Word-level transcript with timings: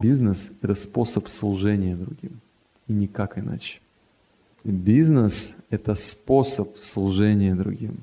Бизнес– 0.00 0.52
это 0.62 0.76
способ 0.76 1.28
служения 1.28 1.96
другим, 1.96 2.38
и 2.86 2.92
никак 2.92 3.36
иначе. 3.36 3.80
Бизнес– 4.62 5.56
это 5.70 5.96
способ 5.96 6.78
служения 6.78 7.56
другим. 7.56 7.96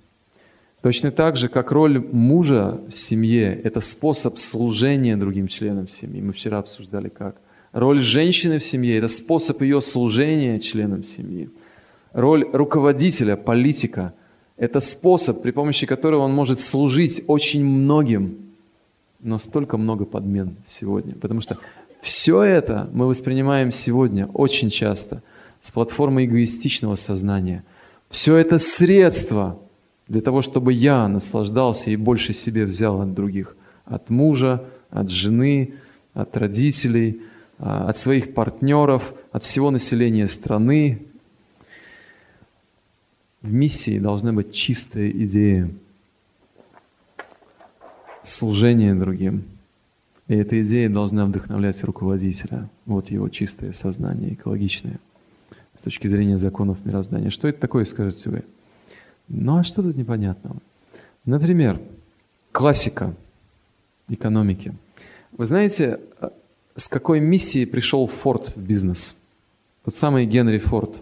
Точно 0.81 1.10
так 1.12 1.38
же, 1.38 1.47
как 1.47 1.71
роль 1.71 2.00
мужа 2.12 2.81
в 2.89 2.97
семье– 2.97 3.62
это 3.63 3.79
способ 3.79 4.38
служения 4.39 5.16
другим 5.16 5.47
членам 5.47 5.88
семьи. 5.88 6.21
Мы 6.21 6.34
вчера 6.34 6.60
обсуждали 6.60 7.08
как. 7.08 7.38
Роль 7.71 8.02
женщины 8.02 8.59
в 8.59 8.66
семье– 8.66 8.98
это 8.98 9.07
способ 9.07 9.62
ее 9.62 9.80
служения 9.80 10.59
членам 10.59 11.05
семьи. 11.05 11.50
Роль 12.12 12.46
руководителя, 12.52 13.38
политика– 13.38 14.14
это 14.57 14.82
способ, 14.82 15.41
при 15.41 15.52
помощи 15.52 15.86
которого 15.86 16.23
он 16.23 16.34
может 16.34 16.59
служить 16.59 17.23
очень 17.27 17.64
многим, 17.64 18.38
но 19.21 19.38
столько 19.38 19.77
много 19.77 20.04
подмен 20.04 20.57
сегодня. 20.68 21.16
Потому 21.16 21.39
что 21.39 21.57
все 22.06 22.44
это 22.44 22.88
мы 22.94 23.08
воспринимаем 23.08 23.72
сегодня 23.72 24.27
очень 24.27 24.70
часто 24.70 25.23
с 25.59 25.72
платформы 25.72 26.26
эгоистичного 26.26 26.98
сознания. 26.98 27.63
Все 28.12 28.36
это 28.36 28.59
средства 28.59 29.59
для 30.08 30.22
того, 30.22 30.44
чтобы 30.44 30.72
я 30.72 31.08
наслаждался 31.08 31.90
и 31.90 31.96
больше 31.96 32.34
себе 32.34 32.66
взял 32.66 33.02
от 33.02 33.16
других. 33.16 33.58
От 33.86 34.12
мужа, 34.12 34.63
от 34.91 35.10
жены, 35.10 35.73
от 36.13 36.38
родителей, 36.38 37.23
а, 37.58 37.90
от 37.90 37.98
своих 37.98 38.35
партнеров, 38.35 39.12
от 39.32 39.44
всего 39.44 39.72
населения 39.72 40.27
страны. 40.27 41.02
В 43.41 43.52
миссии 43.52 43.98
должна 43.98 44.32
быть 44.32 44.54
чистая 44.54 45.10
идея 45.10 45.72
служения 48.22 48.94
другим– 48.94 49.46
и 50.27 50.35
эта 50.35 50.61
идея 50.61 50.89
должна 50.89 51.25
вдохновлять 51.25 51.84
руководителя. 51.84 52.70
Вот 52.85 53.11
его 53.11 53.29
чистое 53.29 53.73
сознание, 53.73 54.34
экологичное, 54.34 54.99
с 55.77 55.84
точки 55.84 56.07
зрения 56.07 56.37
законов 56.37 56.84
мироздания. 56.84 57.29
Что 57.29 57.48
это 57.48 57.59
такое, 57.59 57.85
скажете 57.85 58.29
вы? 58.29 58.43
Ну 59.27 59.57
а 59.57 59.63
что 59.63 59.84
тут 59.84 59.95
непонятного? 59.95 60.57
Например, 61.26 61.79
классика 62.51 63.13
экономики. 64.07 64.73
Вы 65.31 65.45
знаете, 65.45 66.00
э, 66.22 66.29
с 66.75 66.88
какой 66.88 67.19
миссией 67.19 67.66
пришел 67.66 68.07
Форд 68.07 68.56
в 68.56 68.62
бизнес? 68.62 69.17
Тот 69.84 69.95
самый 69.95 70.25
Генри 70.25 70.57
Форд, 70.57 71.01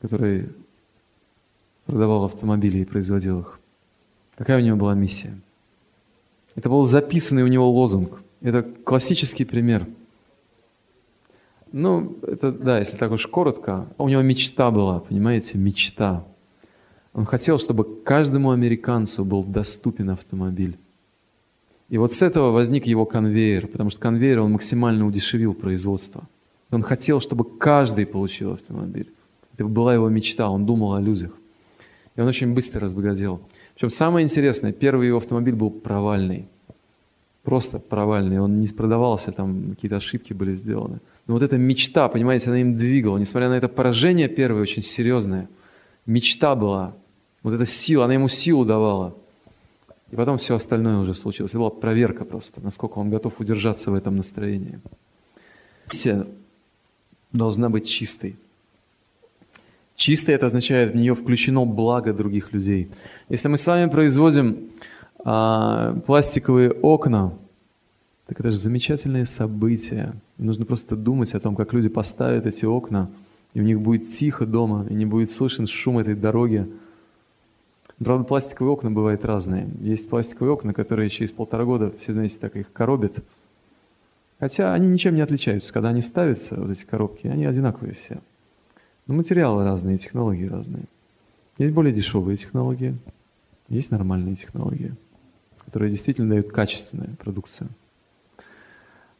который 0.00 0.48
продавал 1.86 2.24
автомобили 2.24 2.78
и 2.78 2.84
производил 2.84 3.40
их. 3.40 3.60
Какая 4.36 4.58
у 4.58 4.64
него 4.64 4.76
была 4.76 4.94
миссия? 4.94 5.34
Это 6.54 6.68
был 6.68 6.82
записанный 6.84 7.42
у 7.42 7.46
него 7.46 7.70
лозунг. 7.70 8.22
Это 8.40 8.62
классический 8.62 9.44
пример. 9.44 9.86
Ну, 11.72 12.16
это, 12.22 12.52
да, 12.52 12.78
если 12.78 12.96
так 12.96 13.12
уж 13.12 13.26
коротко, 13.26 13.86
у 13.96 14.08
него 14.08 14.20
мечта 14.22 14.70
была, 14.70 15.00
понимаете, 15.00 15.56
мечта. 15.56 16.24
Он 17.14 17.24
хотел, 17.24 17.58
чтобы 17.58 18.02
каждому 18.02 18.50
американцу 18.50 19.24
был 19.24 19.42
доступен 19.44 20.10
автомобиль. 20.10 20.76
И 21.88 21.98
вот 21.98 22.12
с 22.12 22.22
этого 22.22 22.50
возник 22.50 22.86
его 22.86 23.04
конвейер, 23.04 23.66
потому 23.66 23.90
что 23.90 24.00
конвейер 24.00 24.40
он 24.40 24.52
максимально 24.52 25.06
удешевил 25.06 25.54
производство. 25.54 26.24
Он 26.70 26.82
хотел, 26.82 27.20
чтобы 27.20 27.44
каждый 27.44 28.06
получил 28.06 28.52
автомобиль. 28.52 29.12
Это 29.54 29.66
была 29.66 29.94
его 29.94 30.08
мечта, 30.08 30.48
он 30.48 30.64
думал 30.64 30.94
о 30.94 31.00
людях. 31.00 31.32
И 32.16 32.20
он 32.20 32.28
очень 32.28 32.54
быстро 32.54 32.80
разбогател. 32.80 33.42
Причем 33.74 33.90
самое 33.90 34.24
интересное, 34.24 34.72
первый 34.72 35.08
его 35.08 35.18
автомобиль 35.18 35.54
был 35.54 35.70
провальный. 35.70 36.46
Просто 37.42 37.78
провальный. 37.80 38.38
Он 38.38 38.60
не 38.60 38.68
продавался, 38.68 39.32
там 39.32 39.70
какие-то 39.70 39.96
ошибки 39.96 40.32
были 40.32 40.54
сделаны. 40.54 41.00
Но 41.26 41.34
вот 41.34 41.42
эта 41.42 41.58
мечта, 41.58 42.08
понимаете, 42.08 42.50
она 42.50 42.60
им 42.60 42.76
двигала. 42.76 43.18
Несмотря 43.18 43.48
на 43.48 43.54
это 43.54 43.68
поражение 43.68 44.28
первое, 44.28 44.62
очень 44.62 44.82
серьезное, 44.82 45.48
мечта 46.06 46.54
была. 46.54 46.94
Вот 47.42 47.54
эта 47.54 47.66
сила, 47.66 48.04
она 48.04 48.14
ему 48.14 48.28
силу 48.28 48.64
давала. 48.64 49.14
И 50.12 50.16
потом 50.16 50.36
все 50.38 50.54
остальное 50.54 50.98
уже 50.98 51.14
случилось. 51.14 51.52
Это 51.52 51.58
была 51.58 51.70
проверка 51.70 52.24
просто, 52.24 52.60
насколько 52.60 52.98
он 52.98 53.10
готов 53.10 53.40
удержаться 53.40 53.90
в 53.90 53.94
этом 53.94 54.16
настроении. 54.16 54.78
Миссия 55.90 56.26
должна 57.32 57.70
быть 57.70 57.88
чистой. 57.88 58.36
Чистое 60.02 60.34
это 60.34 60.46
означает, 60.46 60.94
в 60.94 60.96
нее 60.96 61.14
включено 61.14 61.64
благо 61.64 62.12
других 62.12 62.52
людей. 62.52 62.90
Если 63.28 63.46
мы 63.46 63.56
с 63.56 63.64
вами 63.64 63.88
производим 63.88 64.72
а, 65.24 65.94
пластиковые 66.04 66.72
окна, 66.72 67.32
так 68.26 68.40
это 68.40 68.50
же 68.50 68.56
замечательное 68.56 69.26
событие. 69.26 70.12
И 70.38 70.42
нужно 70.42 70.64
просто 70.64 70.96
думать 70.96 71.32
о 71.34 71.38
том, 71.38 71.54
как 71.54 71.72
люди 71.72 71.88
поставят 71.88 72.46
эти 72.46 72.64
окна, 72.64 73.12
и 73.54 73.60
у 73.60 73.62
них 73.62 73.80
будет 73.80 74.08
тихо 74.08 74.44
дома, 74.44 74.84
и 74.90 74.94
не 74.94 75.06
будет 75.06 75.30
слышен 75.30 75.68
шум 75.68 76.00
этой 76.00 76.16
дороги. 76.16 76.68
Правда, 78.04 78.24
пластиковые 78.24 78.72
окна 78.72 78.90
бывают 78.90 79.24
разные. 79.24 79.68
Есть 79.80 80.10
пластиковые 80.10 80.54
окна, 80.54 80.74
которые 80.74 81.10
через 81.10 81.30
полтора 81.30 81.64
года, 81.64 81.92
все 82.00 82.12
знаете, 82.12 82.38
так 82.40 82.56
их 82.56 82.72
коробят. 82.72 83.14
Хотя 84.40 84.74
они 84.74 84.88
ничем 84.88 85.14
не 85.14 85.20
отличаются. 85.20 85.72
Когда 85.72 85.90
они 85.90 86.02
ставятся, 86.02 86.56
вот 86.56 86.72
эти 86.72 86.84
коробки, 86.84 87.28
они 87.28 87.44
одинаковые 87.46 87.94
все. 87.94 88.18
Но 89.06 89.14
материалы 89.14 89.64
разные, 89.64 89.98
технологии 89.98 90.46
разные. 90.46 90.84
Есть 91.58 91.72
более 91.72 91.92
дешевые 91.92 92.36
технологии, 92.36 92.96
есть 93.68 93.90
нормальные 93.90 94.36
технологии, 94.36 94.94
которые 95.64 95.90
действительно 95.90 96.28
дают 96.30 96.50
качественную 96.50 97.16
продукцию. 97.16 97.68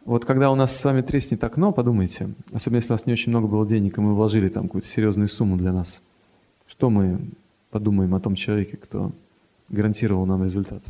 Вот 0.05 0.25
когда 0.25 0.51
у 0.51 0.55
нас 0.55 0.77
с 0.77 0.85
вами 0.85 1.01
треснет 1.01 1.43
окно, 1.45 1.73
подумайте, 1.73 2.31
особенно 2.53 2.79
если 2.79 2.91
у 2.91 2.95
нас 2.95 3.07
не 3.07 3.13
очень 3.13 3.31
много 3.31 3.47
было 3.47 3.67
денег, 3.67 3.99
и 3.99 4.01
мы 4.01 4.15
вложили 4.15 4.49
там 4.49 4.65
какую-то 4.65 4.89
серьезную 4.89 5.29
сумму 5.29 5.57
для 5.57 5.73
нас, 5.73 6.03
что 6.67 6.91
мы 6.91 7.21
подумаем 7.71 8.15
о 8.15 8.21
том 8.21 8.35
человеке, 8.35 8.77
кто 8.77 9.13
гарантировал 9.69 10.27
нам 10.27 10.45
результат? 10.45 10.83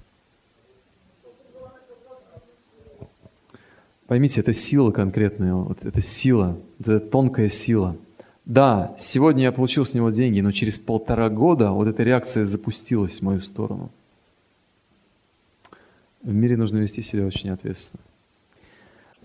Поймите, 4.07 4.41
это 4.41 4.53
сила 4.53 4.91
конкретная, 4.91 5.55
вот 5.55 5.85
это 5.85 6.01
сила, 6.03 6.59
вот 6.79 6.89
это 6.89 7.01
тонкая 7.01 7.49
сила– 7.49 7.97
да, 8.45 8.97
сегодня 8.99 9.45
я 9.45 9.53
получил 9.53 9.85
с 9.85 9.95
него 9.95 10.11
деньги, 10.11 10.41
но 10.41 10.51
через 10.51 10.79
полтора 10.79 11.29
года 11.29 11.71
вот 11.71 11.87
эта 11.87 12.03
реакция 12.03 12.45
запустилась 12.45 13.19
в 13.19 13.23
мою 13.23 13.41
сторону. 13.41 13.91
В 16.23 16.33
мире 16.33 16.57
нужно 16.57 16.79
вести 16.79 17.03
себя 17.03 17.27
очень 17.27 17.51
ответственно. 17.51 18.03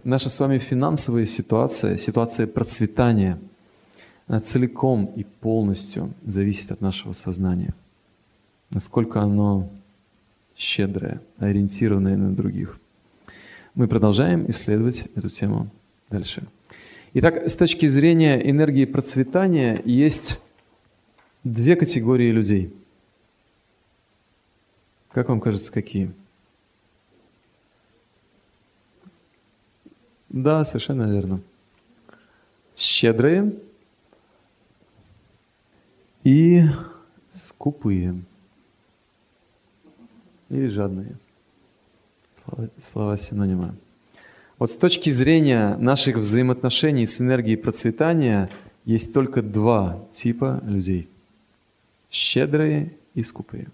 Наша 0.04 0.30
с 0.30 0.40
вами 0.40 0.60
финансовая 0.60 1.26
ситуация, 1.26 1.98
ситуация 1.98 2.48
процветания, 2.48 3.40
она 4.28 4.40
целиком 4.40 5.06
и 5.16 5.24
полностью 5.24 6.14
зависит 6.26 6.72
от 6.72 6.82
нашего 6.82 7.14
сознания. 7.14 7.74
Насколько 8.70 9.22
оно 9.22 9.70
щедрое, 10.56 11.22
ориентированное 11.38 12.18
на 12.18 12.36
других. 12.36 12.80
Мы 13.74 13.88
продолжаем 13.88 14.50
исследовать 14.50 15.08
эту 15.16 15.30
тему 15.30 15.70
дальше. 16.10 16.44
Итак, 17.14 17.50
с 17.50 17.56
точки 17.56 17.86
зрения 17.88 18.50
энергии 18.50 18.86
процветания 18.86 19.82
есть 19.86 20.42
две 21.44 21.76
категории 21.76 22.32
людей. 22.32 22.74
Как 25.12 25.30
вам 25.30 25.40
кажется, 25.40 25.72
какие? 25.72 26.12
Да, 30.30 30.66
совершенно 30.66 31.12
верно. 31.12 31.42
Щедрые 32.76 33.54
и 36.24 36.64
скупые. 37.34 38.22
Или 40.50 40.68
жадные. 40.68 41.16
Слова, 42.44 42.70
слова 42.80 43.18
синонимы. 43.18 43.74
Вот 44.60 44.72
с 44.72 44.76
точки 44.76 45.12
зрения 45.12 45.78
наших 45.78 46.18
взаимоотношений 46.18 47.06
с 47.06 47.22
энергией 47.22 47.58
процветания 47.58 48.50
есть 48.86 49.14
только 49.14 49.44
два 49.44 50.04
типа 50.12 50.64
людей. 50.66 51.08
Щедрые 52.10 52.94
и 53.14 53.22
скупые. 53.22 53.68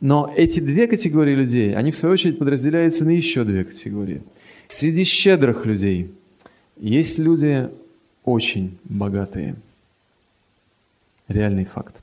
Но 0.00 0.32
эти 0.34 0.60
две 0.60 0.86
категории 0.86 1.34
людей, 1.34 1.74
они 1.74 1.90
в 1.90 1.96
свою 1.96 2.14
очередь 2.14 2.38
подразделяются 2.38 3.04
на 3.04 3.10
еще 3.10 3.44
две 3.44 3.64
категории. 3.64 4.22
Среди 4.68 5.04
щедрых 5.04 5.66
людей 5.66 6.10
есть 6.76 7.18
люди 7.18 7.68
очень 8.24 8.78
богатые. 8.84 9.56
Реальный 11.26 11.66
факт. 11.66 11.96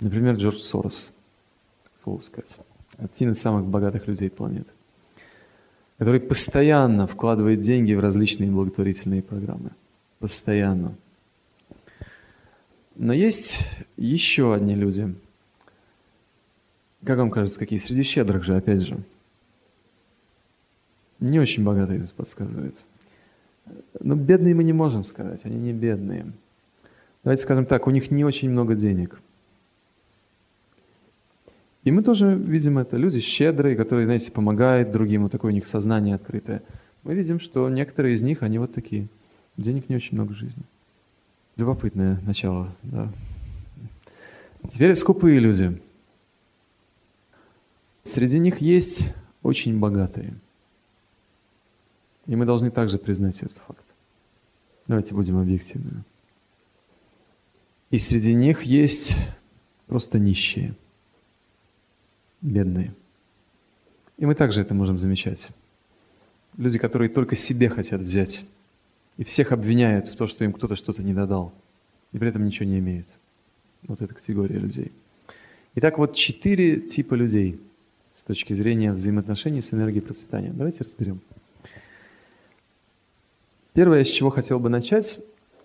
Например, 0.00 0.36
Джордж 0.36 0.60
Сорос, 0.60 1.14
слово 2.02 2.22
сказать. 2.22 2.58
Один 2.96 3.32
из 3.32 3.40
самых 3.40 3.66
богатых 3.66 4.06
людей 4.06 4.30
планеты 4.30 4.70
который 5.98 6.20
постоянно 6.20 7.06
вкладывает 7.06 7.60
деньги 7.60 7.92
в 7.92 8.00
различные 8.00 8.50
благотворительные 8.50 9.22
программы. 9.22 9.70
Постоянно. 10.20 10.94
Но 12.94 13.12
есть 13.12 13.68
еще 13.96 14.54
одни 14.54 14.74
люди. 14.74 15.14
Как 17.04 17.18
вам 17.18 17.30
кажется, 17.30 17.58
какие? 17.58 17.78
Среди 17.78 18.02
щедрых 18.02 18.44
же, 18.44 18.56
опять 18.56 18.80
же. 18.80 18.98
Не 21.20 21.40
очень 21.40 21.64
богатые 21.64 22.00
тут 22.00 22.12
подсказывают. 22.12 22.76
Но 24.00 24.14
бедные 24.14 24.54
мы 24.54 24.64
не 24.64 24.72
можем 24.72 25.04
сказать, 25.04 25.40
они 25.44 25.56
не 25.56 25.72
бедные. 25.72 26.32
Давайте 27.24 27.42
скажем 27.42 27.66
так, 27.66 27.86
у 27.86 27.90
них 27.90 28.10
не 28.10 28.24
очень 28.24 28.50
много 28.50 28.74
денег. 28.74 29.20
И 31.88 31.90
мы 31.90 32.02
тоже 32.02 32.34
видим 32.34 32.76
это. 32.76 32.98
Люди 32.98 33.18
щедрые, 33.18 33.74
которые, 33.74 34.04
знаете, 34.04 34.30
помогают 34.30 34.90
другим, 34.90 35.22
вот 35.22 35.32
такое 35.32 35.52
у 35.52 35.54
них 35.54 35.66
сознание 35.66 36.16
открытое. 36.16 36.62
Мы 37.02 37.14
видим, 37.14 37.40
что 37.40 37.66
некоторые 37.70 38.14
из 38.14 38.20
них, 38.20 38.42
они 38.42 38.58
вот 38.58 38.74
такие. 38.74 39.08
Денег 39.56 39.88
не 39.88 39.96
очень 39.96 40.14
много 40.14 40.34
в 40.34 40.36
жизни. 40.36 40.62
Любопытное 41.56 42.20
начало, 42.26 42.68
да. 42.82 43.10
Теперь 44.70 44.94
скупые 44.96 45.38
люди. 45.38 45.80
Среди 48.02 48.38
них 48.38 48.58
есть 48.58 49.14
очень 49.42 49.78
богатые. 49.78 50.34
И 52.26 52.36
мы 52.36 52.44
должны 52.44 52.70
также 52.70 52.98
признать 52.98 53.40
этот 53.40 53.62
факт. 53.66 53.84
Давайте 54.88 55.14
будем 55.14 55.38
объективными. 55.38 56.04
И 57.90 57.98
среди 57.98 58.34
них 58.34 58.64
есть 58.64 59.16
просто 59.86 60.18
нищие, 60.18 60.74
бедные. 62.40 62.94
И 64.16 64.26
мы 64.26 64.34
также 64.34 64.60
это 64.60 64.74
можем 64.74 64.98
замечать. 64.98 65.48
Люди, 66.56 66.78
которые 66.78 67.08
только 67.08 67.36
себе 67.36 67.68
хотят 67.68 68.00
взять, 68.00 68.46
и 69.16 69.24
всех 69.24 69.52
обвиняют 69.52 70.08
в 70.08 70.16
том, 70.16 70.28
что 70.28 70.44
им 70.44 70.52
кто-то 70.52 70.76
что-то 70.76 71.02
не 71.02 71.14
додал, 71.14 71.52
и 72.12 72.18
при 72.18 72.28
этом 72.28 72.44
ничего 72.44 72.66
не 72.66 72.78
имеют. 72.78 73.06
Вот 73.82 74.00
эта 74.00 74.14
категория 74.14 74.58
людей. 74.58 74.92
Итак, 75.76 75.98
вот 75.98 76.14
четыре 76.14 76.80
типа 76.80 77.14
людей 77.14 77.60
с 78.14 78.22
точки 78.22 78.52
зрения 78.52 78.92
взаимоотношений 78.92 79.60
с 79.60 79.72
энергией 79.72 80.00
процветания. 80.02 80.50
Давайте 80.52 80.82
разберем. 80.82 81.20
Первое, 83.74 84.02
с 84.02 84.08
чего 84.08 84.30
хотел 84.30 84.58
бы 84.58 84.68
начать, 84.68 85.20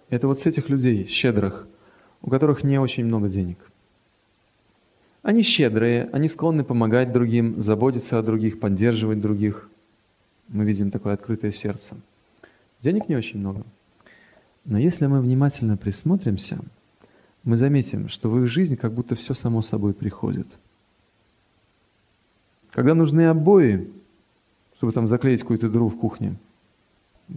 это 0.10 0.28
вот 0.28 0.40
с 0.40 0.46
этих 0.46 0.70
людей, 0.70 1.08
щедрых, 1.08 1.68
у 2.22 2.30
которых 2.30 2.64
не 2.64 2.78
очень 2.80 3.06
много 3.06 3.28
денег. 3.28 3.58
Они 5.24 5.42
щедрые, 5.42 6.10
они 6.12 6.28
склонны 6.28 6.66
помогать 6.66 7.14
другим, 7.14 7.60
заботиться 7.60 8.20
о 8.20 8.22
других, 8.22 8.60
поддерживать 8.60 9.22
других. 9.22 9.70
Мы 10.50 10.66
видим 10.66 10.92
такое 10.92 11.14
открытое 11.14 11.52
сердце. 11.52 11.96
Денег 12.82 13.08
не 13.08 13.16
очень 13.16 13.40
много. 13.40 13.64
Но 14.66 14.78
если 14.78 15.08
мы 15.08 15.22
внимательно 15.22 15.78
присмотримся, 15.78 16.60
мы 17.46 17.56
заметим, 17.56 18.10
что 18.10 18.30
в 18.30 18.38
их 18.42 18.48
жизни 18.48 18.76
как 18.76 18.92
будто 18.92 19.16
все 19.16 19.34
само 19.34 19.62
собой 19.62 19.94
приходит. 19.94 20.48
Когда 22.72 22.94
нужны 22.94 23.28
обои, 23.28 23.90
чтобы 24.78 24.92
там 24.92 25.08
заклеить 25.08 25.42
какую-то 25.42 25.70
дыру 25.70 25.88
в 25.88 25.98
кухне, 25.98 26.36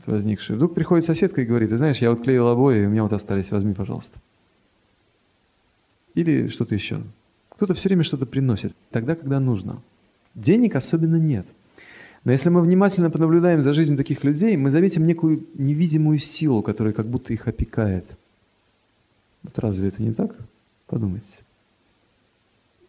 возникшую, 0.07 0.57
вдруг 0.57 0.75
приходит 0.75 1.05
соседка 1.05 1.41
и 1.41 1.45
говорит, 1.45 1.69
ты 1.69 1.77
знаешь, 1.77 1.99
я 1.99 2.11
вот 2.11 2.23
клеил 2.23 2.49
обои, 2.49 2.87
у 2.87 2.91
меня 2.91 3.05
вот 3.05 3.13
остались, 3.13 3.53
возьми, 3.53 3.75
пожалуйста. 3.75 4.19
Или 6.15 6.49
что-то 6.49 6.75
еще. 6.75 7.03
Кто-то 7.57 7.75
все 7.75 7.89
время 7.89 8.05
что-то 8.05 8.27
приносит, 8.27 8.75
тогда, 8.91 9.15
когда 9.15 9.41
нужно. 9.41 9.81
Денег 10.35 10.77
особенно 10.77 11.17
нет. 11.17 11.47
Но 12.25 12.33
если 12.33 12.51
мы 12.51 12.61
внимательно 12.61 13.11
понаблюдаем 13.11 13.63
за 13.63 13.73
жизнью 13.73 13.97
таких 13.97 14.25
людей, 14.25 14.57
мы 14.57 14.71
заметим 14.71 15.07
некую 15.07 15.47
невидимую 15.55 16.19
силу, 16.19 16.63
которая 16.63 16.93
как 16.93 17.07
будто 17.07 17.33
их 17.33 17.49
опекает. 17.49 18.05
Вот 19.43 19.59
разве 19.59 19.89
это 19.89 20.03
не 20.03 20.13
так? 20.13 20.37
Подумайте. 20.87 21.39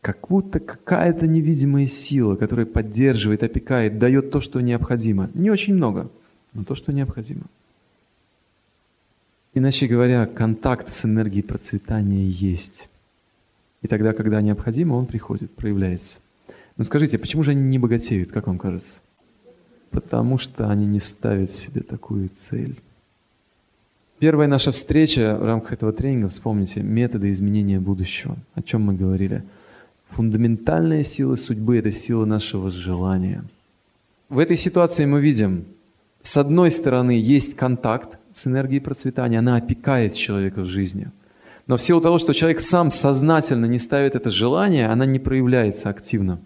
Как 0.01 0.27
будто 0.27 0.59
какая-то 0.59 1.27
невидимая 1.27 1.87
сила, 1.87 2.35
которая 2.35 2.65
поддерживает, 2.65 3.43
опекает, 3.43 3.99
дает 3.99 4.31
то, 4.31 4.41
что 4.41 4.59
необходимо. 4.59 5.29
Не 5.33 5.51
очень 5.51 5.75
много, 5.75 6.09
но 6.53 6.63
то, 6.63 6.75
что 6.75 6.91
необходимо. 6.91 7.43
Иначе 9.53 9.87
говоря, 9.87 10.25
контакт 10.25 10.91
с 10.91 11.05
энергией 11.05 11.43
процветания 11.43 12.27
есть. 12.27 12.89
И 13.81 13.87
тогда, 13.87 14.13
когда 14.13 14.41
необходимо, 14.41 14.95
он 14.95 15.05
приходит, 15.05 15.51
проявляется. 15.51 16.19
Но 16.77 16.83
скажите, 16.83 17.17
почему 17.17 17.43
же 17.43 17.51
они 17.51 17.63
не 17.63 17.79
богатеют, 17.79 18.31
как 18.31 18.47
вам 18.47 18.57
кажется? 18.57 18.99
Потому 19.91 20.37
что 20.37 20.69
они 20.69 20.85
не 20.85 20.99
ставят 20.99 21.53
себе 21.53 21.81
такую 21.81 22.29
цель. 22.29 22.75
Первая 24.19 24.47
наша 24.47 24.71
встреча 24.71 25.37
в 25.39 25.45
рамках 25.45 25.73
этого 25.73 25.93
тренинга, 25.93 26.29
вспомните, 26.29 26.81
методы 26.81 27.29
изменения 27.29 27.79
будущего. 27.79 28.35
О 28.55 28.61
чем 28.63 28.81
мы 28.81 28.95
говорили? 28.95 29.43
Фундаментальная 30.09 31.03
сила 31.03 31.35
судьбы– 31.35 31.77
это 31.79 31.91
сила 31.91 32.25
нашего 32.25 32.71
желания. 32.71 33.43
В 34.29 34.39
этой 34.39 34.57
ситуации 34.57 35.05
мы 35.05 35.21
видим, 35.21 35.65
с 36.21 36.35
одной 36.37 36.71
стороны, 36.71 37.11
есть 37.11 37.55
контакт 37.55 38.17
с 38.33 38.47
энергией 38.47 38.79
процветания, 38.79 39.39
она 39.39 39.55
опекает 39.55 40.15
человека 40.15 40.61
в 40.61 40.65
жизни– 40.65 41.11
но 41.67 41.75
в 41.75 41.81
силу 41.81 42.01
того, 42.01 42.17
что 42.17 42.33
человек 42.33 42.61
сам 42.61 42.89
сознательно 42.89 43.65
не 43.65 43.77
ставит 43.77 44.15
это 44.15 44.31
желание, 44.31 44.87
она 44.87 45.05
не 45.05 45.19
проявляется 45.19 45.89
активно. 45.89 46.39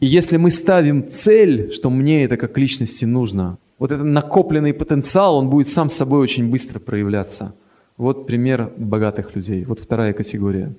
И 0.00 0.06
если 0.06 0.36
мы 0.36 0.50
ставим 0.50 1.08
цель, 1.08 1.72
что 1.72 1.90
мне 1.90 2.24
это 2.24 2.36
как 2.36 2.58
личности 2.58 3.04
нужно, 3.04 3.58
вот 3.78 3.92
этот 3.92 4.04
накопленный 4.04 4.74
потенциал, 4.74 5.36
он 5.36 5.48
будет 5.48 5.68
сам 5.68 5.88
собой 5.88 6.20
очень 6.20 6.50
быстро 6.50 6.80
проявляться. 6.80 7.54
Вот 7.96 8.26
пример 8.26 8.72
богатых 8.76 9.36
людей. 9.36 9.64
Вот 9.64 9.78
вторая 9.78 10.12
категория. 10.12 10.74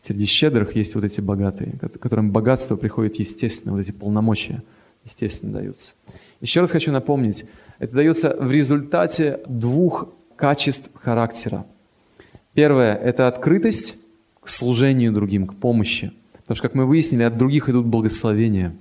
Среди 0.00 0.26
щедрых 0.26 0.74
есть 0.76 0.94
вот 0.96 1.04
эти 1.04 1.20
богатые, 1.20 1.78
которым 2.00 2.32
богатство 2.32 2.76
приходит 2.76 3.16
естественно, 3.16 3.74
вот 3.74 3.80
эти 3.80 3.92
полномочия 3.92 4.62
естественно 5.04 5.52
даются. 5.52 5.94
Еще 6.40 6.60
раз 6.60 6.72
хочу 6.72 6.92
напомнить, 6.92 7.46
это 7.78 7.94
дается 7.94 8.36
в 8.38 8.50
результате 8.50 9.40
двух 9.46 10.08
качеств 10.36 10.90
характера. 10.94 11.66
Первое– 12.54 12.94
это 13.04 13.28
открытость 13.28 13.98
к 14.40 14.48
служению 14.48 15.12
другим, 15.12 15.46
к 15.46 15.56
помощи. 15.56 16.12
Потому 16.32 16.56
что, 16.56 16.68
как 16.68 16.74
мы 16.74 16.86
выяснили, 16.86 17.22
от 17.22 17.38
других 17.38 17.68
идут 17.68 17.86
благословения. 17.86 18.76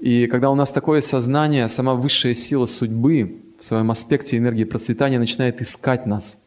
И 0.00 0.26
когда 0.26 0.50
у 0.50 0.54
нас 0.54 0.70
такое 0.70 1.00
сознание, 1.00 1.68
сама 1.68 1.94
высшая 1.94 2.34
сила 2.34 2.66
судьбы 2.66 3.40
в 3.58 3.64
своем 3.64 3.90
аспекте 3.90 4.36
энергии 4.36 4.64
процветания 4.64 5.18
начинает 5.18 5.60
искать 5.60 6.06
нас, 6.06 6.42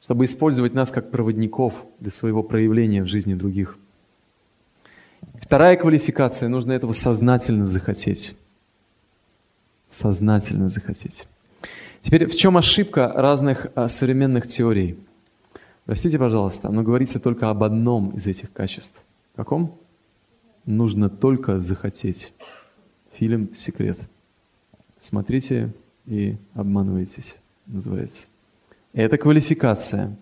чтобы 0.00 0.24
использовать 0.24 0.74
нас 0.74 0.90
как 0.90 1.10
проводников 1.10 1.84
для 2.00 2.10
своего 2.10 2.42
проявления 2.42 3.02
в 3.02 3.06
жизни 3.06 3.34
других. 3.34 3.76
Вторая 5.40 5.76
квалификация– 5.76 6.48
нужно 6.50 6.72
этого 6.72 6.92
сознательно 6.92 7.66
захотеть. 7.66 8.36
Сознательно 9.90 10.68
захотеть. 10.68 11.26
Теперь 12.00 12.26
в 12.26 12.36
чем 12.36 12.56
ошибка 12.56 13.12
разных 13.14 13.66
а, 13.74 13.88
современных 13.88 14.46
теорий? 14.46 14.98
Простите, 15.84 16.18
пожалуйста, 16.18 16.70
но 16.70 16.82
говорится 16.82 17.18
только 17.18 17.50
об 17.50 17.62
одном 17.62 18.10
из 18.10 18.26
этих 18.26 18.52
качеств. 18.52 19.02
Каком? 19.34 19.74
Нужно 20.66 21.08
только 21.08 21.60
захотеть. 21.60 22.32
Фильм 23.14 23.54
«Секрет». 23.54 23.98
Смотрите 25.00 25.72
и 26.06 26.36
обманывайтесь, 26.54 27.36
называется. 27.66 28.26
Это 28.92 29.16
квалификация. 29.16 30.16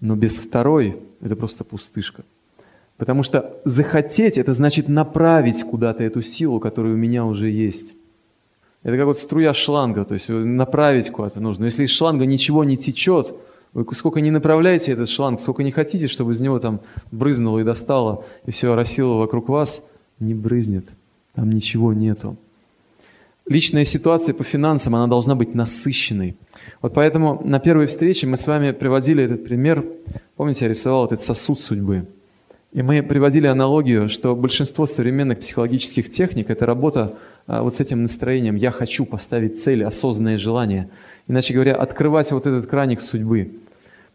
Но 0.00 0.16
без 0.16 0.38
второй 0.38 1.00
это 1.20 1.36
просто 1.36 1.64
пустышка. 1.64 2.24
Потому 2.96 3.22
что 3.22 3.60
захотеть– 3.64 4.36
это 4.38 4.52
значит 4.52 4.88
направить 4.88 5.62
куда-то 5.62 6.04
эту 6.04 6.22
силу, 6.22 6.60
которая 6.60 6.92
у 6.92 6.96
меня 6.96 7.24
уже 7.24 7.48
есть. 7.48 7.94
Это 8.82 8.96
как 8.96 9.06
вот 9.06 9.18
струя 9.18 9.52
шланга, 9.52 10.04
то 10.04 10.14
есть 10.14 10.28
направить 10.28 11.10
куда-то 11.10 11.40
нужно. 11.40 11.66
Если 11.66 11.84
из 11.84 11.90
шланга 11.90 12.24
ничего 12.24 12.64
не 12.64 12.76
течет, 12.76 13.34
вы 13.72 13.86
сколько 13.94 14.20
не 14.20 14.30
направляете 14.30 14.92
этот 14.92 15.08
шланг, 15.08 15.40
сколько 15.40 15.62
не 15.62 15.70
хотите, 15.70 16.08
чтобы 16.08 16.32
из 16.32 16.40
него 16.40 16.58
там 16.58 16.80
брызнуло 17.12 17.58
и 17.58 17.64
достало, 17.64 18.24
и 18.46 18.50
все 18.50 18.72
оросило 18.72 19.14
вокруг 19.14 19.48
вас, 19.48 19.90
не 20.18 20.34
брызнет. 20.34 20.86
Там 21.34 21.50
ничего 21.50 21.92
нету. 21.92 22.36
Личная 23.46 23.84
ситуация 23.84 24.32
по 24.32 24.44
финансам, 24.44 24.94
она 24.94 25.06
должна 25.06 25.34
быть 25.34 25.54
насыщенной. 25.54 26.36
Вот 26.82 26.94
поэтому 26.94 27.42
на 27.44 27.58
первой 27.58 27.86
встрече 27.86 28.26
мы 28.26 28.36
с 28.36 28.46
вами 28.46 28.72
приводили 28.72 29.24
этот 29.24 29.44
пример. 29.44 29.84
Помните, 30.36 30.64
я 30.64 30.68
рисовал 30.68 31.06
этот 31.06 31.20
сосуд 31.20 31.60
судьбы. 31.60 32.06
И 32.72 32.82
мы 32.82 33.02
приводили 33.02 33.48
аналогию, 33.48 34.08
что 34.08 34.36
большинство 34.36 34.86
современных 34.86 35.40
психологических 35.40 36.08
техник– 36.10 36.46
это 36.50 36.66
работа 36.66 37.16
вот 37.62 37.74
с 37.74 37.80
этим 37.80 38.02
настроением 38.02 38.56
«я 38.56 38.70
хочу 38.70 39.04
поставить 39.04 39.60
цель, 39.60 39.84
осознанное 39.84 40.38
желание». 40.38 40.88
Иначе 41.26 41.54
говоря, 41.54 41.74
открывать 41.74 42.32
вот 42.32 42.46
этот 42.46 42.66
краник 42.66 43.00
судьбы. 43.00 43.52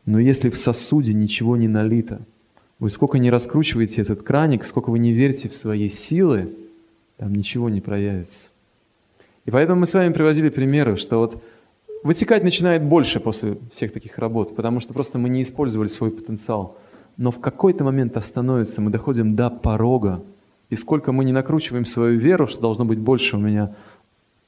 Но 0.06 0.20
если 0.20 0.50
в 0.50 0.58
сосуде 0.58 1.13
ничего 1.13 1.58
не 1.58 1.68
налито, 1.68 2.22
вы 2.80 2.89
сколько 2.89 3.20
не 3.20 3.30
раскручиваете 3.30 4.01
этот 4.01 4.22
краник, 4.22 4.65
сколько 4.65 4.89
вы 4.89 5.00
не 5.00 5.13
верите 5.13 5.50
в 5.50 5.56
свои 5.56 5.89
силы, 5.89 6.54
там 7.18 7.34
ничего 7.34 7.70
не 7.70 7.82
проявится. 7.82 8.50
И 9.46 9.51
поэтому 9.51 9.82
мы 9.82 9.86
с 9.86 9.94
вами 9.94 10.12
привозили 10.12 10.50
примеры, 10.50 10.98
что 10.98 11.20
вот 11.20 11.42
вытекать 12.04 12.44
начинает 12.44 12.84
больше 12.84 13.20
после 13.20 13.58
всех 13.72 13.94
таких 13.94 14.18
работ, 14.18 14.56
потому 14.56 14.80
что 14.80 14.94
просто 14.94 15.18
мы 15.18 15.30
не 15.30 15.42
использовали 15.42 15.88
свой 15.88 16.12
потенциал. 16.12 16.77
Но 17.18 17.32
в 17.32 17.39
какой-то 17.39 17.84
момент 17.84 18.18
остановится, 18.18 18.82
мы 18.82 18.92
доходим 18.92 19.36
до 19.36 19.50
порога, 19.50 20.22
И 20.69 20.75
сколько 20.75 21.12
мы 21.12 21.25
не 21.25 21.31
накручиваем 21.31 21.86
свою 21.86 22.19
веру, 22.19 22.48
что 22.48 22.62
должно 22.62 22.86
быть 22.86 23.00
больше 23.00 23.38
у 23.38 23.39
меня 23.39 23.75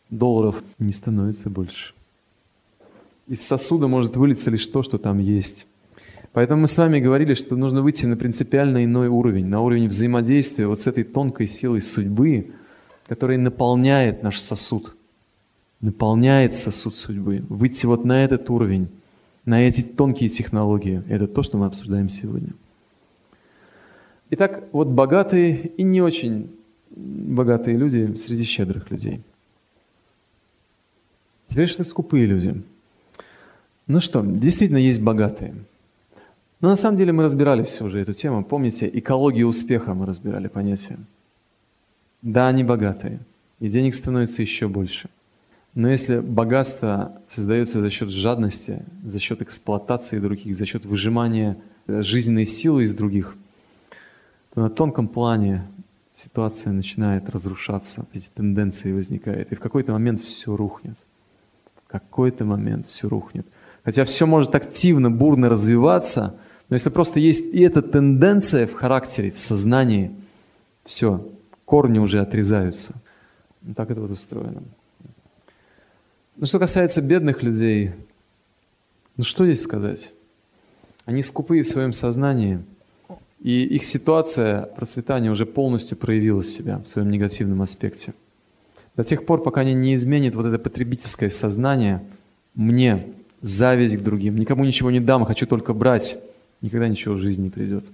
долларов, 0.09 0.63
не 0.79 0.91
становится 0.91 1.49
больше. 1.49 1.93
Из 3.27 3.41
сосуда 3.41 3.87
может 3.87 4.15
вылиться 4.15 4.49
лишь 4.49 4.65
то, 4.67 4.83
что 4.83 4.97
там 4.97 5.19
есть. 5.19 5.67
Поэтому 6.33 6.61
мы 6.61 6.67
с 6.67 6.77
вами 6.77 6.99
говорили, 6.99 7.33
что 7.33 7.55
нужно 7.55 7.81
выйти 7.81 8.05
на 8.05 8.15
принципиально 8.15 8.85
иной 8.85 9.07
уровень, 9.07 9.47
на 9.47 9.61
уровень 9.61 9.87
взаимодействия 9.87 10.67
вот 10.67 10.81
с 10.81 10.87
этой 10.87 11.03
тонкой 11.03 11.47
силой 11.47 11.81
судьбы, 11.81 12.51
которая 13.07 13.37
наполняет 13.37 14.23
наш 14.23 14.39
сосуд, 14.39 14.95
наполняет 15.81 16.55
сосуд 16.55 16.95
судьбы. 16.95 17.43
Выйти 17.49 17.85
вот 17.85 18.05
на 18.05 18.23
этот 18.23 18.49
уровень, 18.49 18.87
на 19.45 19.67
эти 19.67 19.81
тонкие 19.81 20.29
технологии. 20.29 21.03
Это 21.09 21.27
то, 21.27 21.41
что 21.41 21.57
мы 21.57 21.65
обсуждаем 21.65 22.09
сегодня. 22.09 22.53
Итак, 24.29 24.67
вот 24.73 24.87
богатые 24.87 25.71
и 25.77 25.83
не 25.83 26.01
очень 26.01 26.53
богатые 26.89 27.77
люди 27.77 28.15
среди 28.17 28.43
щедрых 28.43 28.91
людей. 28.91 29.21
Теперь 31.47 31.67
что 31.67 31.85
скупые 31.85 32.25
люди. 32.25 32.61
Ну 33.87 34.01
что, 34.01 34.21
действительно 34.21 34.79
есть 34.79 35.01
богатые. 35.01 35.55
Но 36.59 36.69
на 36.69 36.75
самом 36.75 36.97
деле 36.97 37.13
мы 37.13 37.23
разбирали 37.23 37.63
все 37.63 37.85
уже 37.85 37.99
эту 37.99 38.13
тему. 38.13 38.43
Помните, 38.43 38.89
экология 38.91 39.45
успеха 39.45 39.93
мы 39.93 40.05
разбирали 40.05 40.49
понятие. 40.49 40.97
Да, 42.21 42.49
они 42.49 42.63
богатые, 42.63 43.19
и 43.59 43.69
денег 43.69 43.95
становится 43.95 44.41
еще 44.41 44.67
больше. 44.67 45.09
Но 45.73 45.87
если 45.87 46.19
богатство 46.19 47.21
создается 47.29 47.79
за 47.79 47.89
счет 47.91 48.09
жадности, 48.09 48.81
за 49.05 49.19
счет 49.19 49.41
эксплуатации 49.41 50.19
других, 50.19 50.57
за 50.57 50.65
счет 50.65 50.85
выжимания 50.85 51.55
жизненной 51.87 52.45
силы 52.45 52.83
из 52.83 52.93
других– 52.93 53.37
то 54.57 54.61
на 54.61 54.69
тонком 54.71 55.07
плане 55.07 55.67
ситуация 56.15 56.73
начинает 56.73 57.29
разрушаться, 57.29 58.07
эти 58.11 58.27
тенденции 58.33 58.91
возникают, 58.91 59.51
и 59.51 59.55
в 59.55 59.59
какой-то 59.59 59.91
момент 59.91 60.19
все 60.21 60.55
рухнет. 60.55 60.97
В 61.85 61.87
какой-то 61.87 62.43
момент 62.43 62.87
все 62.89 63.07
рухнет. 63.07 63.45
Хотя 63.83 64.03
все 64.03 64.25
может 64.25 64.55
активно, 64.55 65.11
бурно 65.11 65.47
развиваться, 65.47 66.39
но 66.69 66.75
если 66.75 66.89
просто 66.89 67.19
есть 67.19 67.53
и 67.53 67.61
эта 67.61 67.83
тенденция 67.83 68.65
в 68.65 68.73
характере, 68.73 69.29
в 69.31 69.37
сознании, 69.37 70.11
все, 70.85 71.23
корни 71.65 71.99
уже 71.99 72.19
отрезаются. 72.19 72.95
Так 73.75 73.91
это 73.91 74.01
вот 74.01 74.09
устроено. 74.09 74.63
Ну, 76.35 76.47
что 76.47 76.57
касается 76.57 77.03
бедных 77.03 77.43
людей, 77.43 77.91
ну 79.17 79.23
что 79.23 79.45
здесь 79.45 79.61
сказать? 79.61 80.11
Они 81.05 81.21
скупые 81.21 81.61
в 81.61 81.67
своем 81.67 81.93
сознании– 81.93 82.59
и 83.39 83.63
их 83.63 83.85
ситуация 83.85 84.63
процветания 84.63 85.29
уже 85.31 85.45
полностью 85.45 85.97
проявила 85.97 86.43
себя 86.43 86.79
в 86.79 86.87
своем 86.87 87.09
негативном 87.09 87.61
аспекте. 87.61 88.13
До 88.95 89.03
тех 89.03 89.25
пор, 89.25 89.43
пока 89.43 89.61
они 89.61 89.73
не 89.73 89.93
изменят 89.93 90.33
вот 90.33 90.45
это 90.47 90.57
потребительское 90.57 91.29
сознание, 91.29 92.03
мне 92.55 93.05
зависть 93.41 93.97
к 93.97 94.01
другим, 94.01 94.37
никому 94.37 94.65
ничего 94.65 94.89
не 94.89 94.99
дам, 94.99 95.23
хочу 95.23 95.45
только 95.45 95.73
брать, 95.73 96.17
никогда 96.61 96.87
ничего 96.87 97.13
в 97.13 97.19
жизни 97.19 97.43
не 97.43 97.49
придет. 97.51 97.85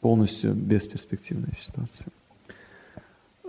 Полностью 0.00 0.52
бесперспективная 0.54 1.52
ситуация. 1.56 2.08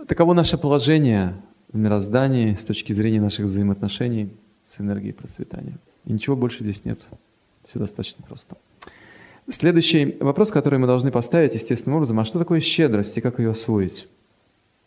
Таково 0.06 0.34
наше 0.34 0.56
положение 0.56 1.34
в 1.72 1.76
мироздании 1.76 2.54
с 2.54 2.64
точки 2.64 2.92
зрения 2.92 3.20
наших 3.20 3.46
взаимоотношений 3.46 4.30
с 4.68 4.80
энергией 4.80 5.12
процветания. 5.12 5.76
И 6.04 6.12
ничего 6.12 6.36
больше 6.36 6.62
здесь 6.62 6.84
нет. 6.84 7.00
Все 7.68 7.80
достаточно 7.80 8.24
просто. 8.24 8.56
Следующий 9.48 10.16
вопрос, 10.18 10.50
который 10.50 10.78
мы 10.78 10.86
должны 10.86 11.12
поставить 11.12 11.54
естественным 11.54 11.96
образом, 11.96 12.18
а 12.18 12.24
что 12.24 12.38
такое 12.38 12.60
щедрость 12.60 13.16
и 13.16 13.20
как 13.20 13.38
ее 13.38 13.50
освоить, 13.50 14.08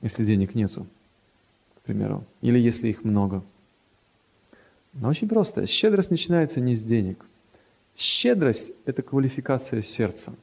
если 0.02 0.26
денег 0.26 0.54
нету, 0.54 0.86
к 1.78 1.82
примеру, 1.86 2.26
или 2.42 2.60
если 2.60 2.90
их 2.90 3.06
много? 3.06 3.42
Но 4.94 5.10
очень 5.10 5.30
просто. 5.30 5.66
Щедрость 5.66 6.12
начинается 6.12 6.60
не 6.60 6.76
с 6.76 6.84
денег. 6.84 7.24
Щедрость– 7.96 8.74
это 8.86 9.02
квалификация 9.02 9.82
сердца. 9.82 10.34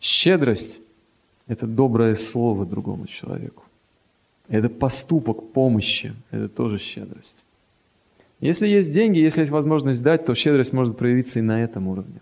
Щедрость– 0.00 0.80
это 1.46 1.66
доброе 1.66 2.16
слово 2.16 2.66
другому 2.66 3.06
человеку. 3.06 3.64
Это 4.48 4.68
поступок 4.68 5.52
помощи, 5.52 6.14
это 6.30 6.48
тоже 6.48 6.78
щедрость. 6.78 7.42
Если 8.40 8.66
есть 8.66 8.92
деньги, 8.92 9.18
если 9.18 9.40
есть 9.40 9.52
возможность 9.52 10.02
дать, 10.02 10.24
то 10.24 10.34
щедрость 10.34 10.72
может 10.72 10.98
проявиться 10.98 11.38
и 11.38 11.42
на 11.42 11.62
этом 11.62 11.88
уровне. 11.88 12.20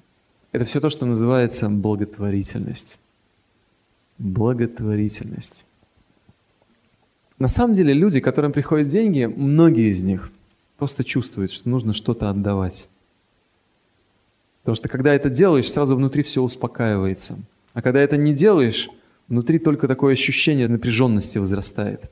Это 0.52 0.64
все 0.64 0.80
то, 0.80 0.88
что 0.88 1.04
называется 1.04 1.68
благотворительность. 1.68 2.98
Благотворительность. 4.18 5.64
На 7.38 7.48
самом 7.48 7.74
деле 7.74 7.92
люди, 7.92 8.20
которым 8.20 8.52
приходят 8.52 8.88
деньги, 8.88 9.26
многие 9.26 9.90
из 9.90 10.02
них 10.02 10.32
просто 10.76 11.04
чувствуют, 11.04 11.52
что 11.52 11.68
нужно 11.68 11.92
что-то 11.92 12.30
отдавать. 12.30 12.88
Потому 14.62 14.76
что 14.76 14.88
когда 14.88 15.14
это 15.14 15.30
делаешь, 15.30 15.70
сразу 15.70 15.96
внутри 15.96 16.22
все 16.22 16.42
успокаивается. 16.42 17.38
А 17.74 17.82
когда 17.82 18.00
это 18.00 18.16
не 18.16 18.34
делаешь, 18.34 18.88
внутри 19.28 19.58
только 19.58 19.86
такое 19.86 20.14
ощущение 20.14 20.66
напряженности 20.68 21.38
возрастает. 21.38 22.10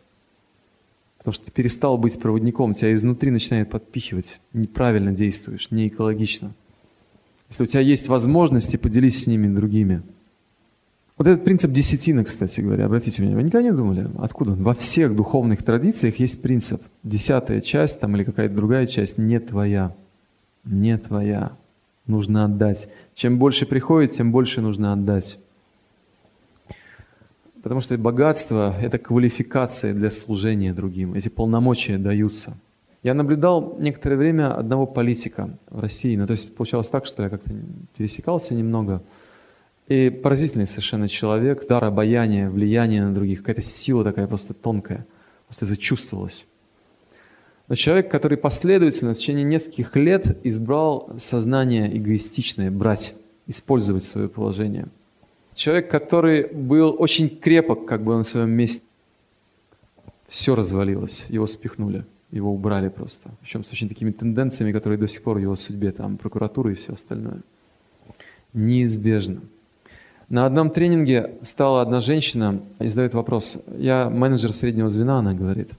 Потому 1.19 1.35
что 1.35 1.47
ты 1.47 1.51
перестал 1.51 1.99
быть 1.99 2.21
проводником, 2.21 2.73
тебя 2.73 2.95
изнутри 2.95 3.31
начинает 3.31 3.69
подпихивать. 3.69 4.41
Неправильно 4.53 5.13
действуешь, 5.13 5.71
не 5.71 5.89
экологично. 5.89 6.55
Если 7.49 7.63
у 7.63 7.67
тебя 7.67 7.81
есть 7.81 8.09
возможности, 8.09 8.77
поделись 8.77 9.23
с 9.23 9.27
ними 9.27 9.55
другими. 9.55 10.03
Вот 11.17 11.27
этот 11.27 11.45
принцип 11.45 11.71
десятины, 11.73 12.25
кстати 12.25 12.61
говоря, 12.61 12.87
обратите 12.87 13.23
внимание, 13.23 13.37
вы 13.37 13.47
никогда 13.47 13.71
не 13.71 13.75
думали, 13.75 14.09
откуда 14.19 14.53
он? 14.53 14.63
Во 14.63 14.75
всех 14.75 15.17
духовных 15.17 15.63
традициях 15.63 16.19
есть 16.19 16.43
принцип. 16.43 16.83
Десятая 17.03 17.61
часть 17.63 18.01
там 18.01 18.17
или 18.17 18.25
какая-то 18.25 18.55
другая 18.55 18.87
часть 18.87 19.17
не 19.17 19.41
твоя. 19.41 19.95
Не 20.65 20.99
твоя. 20.99 21.53
Нужно 22.07 22.45
отдать. 22.45 22.89
Чем 23.15 23.39
больше 23.39 23.65
приходит, 23.65 24.13
тем 24.13 24.31
больше 24.31 24.61
нужно 24.61 24.93
отдать. 24.93 25.39
Потому 27.63 27.81
что 27.81 27.97
богатство– 27.97 28.77
это 28.81 28.99
квалификация 28.99 29.95
для 29.95 30.11
служения 30.11 30.73
другим. 30.73 31.15
Эти 31.15 31.29
полномочия 31.29 31.99
даются– 31.99 32.59
я 33.07 33.15
наблюдал 33.15 33.77
некоторое 33.79 34.17
время 34.17 34.53
одного 34.53 34.85
политика 34.85 35.57
в 35.71 35.79
России. 35.79 36.17
Ну, 36.17 36.27
то 36.27 36.33
есть 36.33 36.57
получалось 36.57 36.89
так, 36.89 37.07
что 37.07 37.23
я 37.23 37.29
как-то 37.29 37.49
пересекался 37.97 38.53
немного. 38.53 39.01
И 39.87 40.11
поразительный 40.11 40.67
совершенно 40.67 41.09
человек, 41.09 41.69
дар 41.69 41.85
обаяния, 41.85 42.51
влияние 42.51 43.05
на 43.05 43.15
других, 43.15 43.43
какая-то 43.43 43.63
сила 43.63 44.03
такая 44.03 44.27
просто 44.27 44.55
тонкая. 44.55 45.07
Просто 45.47 45.67
это 45.67 45.77
чувствовалось. 45.77 46.49
Но 47.69 47.77
человек, 47.77 48.11
который 48.11 48.39
последовательно 48.39 49.15
в 49.15 49.19
течение 49.19 49.45
нескольких 49.45 49.95
лет 49.95 50.39
избрал 50.43 51.13
сознание 51.17 51.97
эгоистичное, 51.97 52.73
брать, 52.73 53.15
использовать 53.47 54.03
свое 54.03 54.29
положение. 54.29 54.89
Человек, 55.55 55.89
который 55.89 56.49
был 56.49 56.97
очень 56.99 57.29
крепок 57.29 57.87
как 57.87 58.03
бы 58.03 58.17
на 58.17 58.25
своем 58.25 58.51
месте. 58.51 58.83
Все 60.27 60.57
развалилось, 60.57 61.27
его 61.29 61.47
спихнули 61.47 62.05
его 62.31 62.53
убрали 62.53 62.89
просто. 62.89 63.31
Причем 63.41 63.65
с 63.65 63.73
очень 63.73 63.89
такими 63.89 64.11
тенденциями, 64.11 64.73
которые 64.73 64.99
до 64.99 65.09
сих 65.09 65.23
пор 65.23 65.37
в 65.37 65.41
его 65.41 65.57
судьбе, 65.57 65.93
там, 65.93 66.17
прокуратура 66.17 66.73
и 66.73 66.75
все 66.75 66.95
остальное. 66.95 67.41
Неизбежно. 68.53 69.41
На 70.29 70.45
одном 70.45 70.71
тренинге 70.71 71.35
стала 71.43 71.83
одна 71.83 72.01
женщина 72.01 72.61
и 72.81 72.89
задает 72.89 73.15
вопрос. 73.15 73.65
Я 73.79 74.11
менеджер 74.11 74.53
среднего 74.53 74.91
звена, 74.91 75.19
она 75.19 75.35
говорит. 75.35 75.71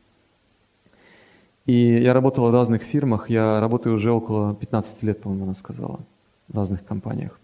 И 1.66 2.01
я 2.01 2.13
работала 2.13 2.50
в 2.50 2.54
разных 2.54 2.82
фирмах, 2.82 3.30
я 3.30 3.60
работаю 3.60 3.96
уже 3.96 4.12
около 4.12 4.56
15 4.56 5.04
лет, 5.04 5.22
по-моему, 5.22 5.46
она 5.46 5.56
сказала, 5.56 6.00
в 6.48 6.56
разных 6.56 6.86
компаниях. 6.86 7.38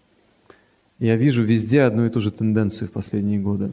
Я 0.98 1.16
вижу 1.16 1.42
везде 1.42 1.82
одну 1.82 2.06
и 2.06 2.08
ту 2.08 2.20
же 2.20 2.30
тенденцию 2.30 2.88
в 2.88 2.92
последние 2.92 3.38
годы, 3.38 3.72